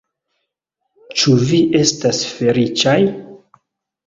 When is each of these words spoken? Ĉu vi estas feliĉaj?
Ĉu 1.19 1.35
vi 1.51 1.59
estas 1.81 2.23
feliĉaj? 2.39 2.97